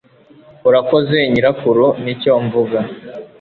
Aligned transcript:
urakoze 0.67 1.17
nyirakuru, 1.31 1.85
nicyo 2.03 2.33
mvuga 2.45 2.79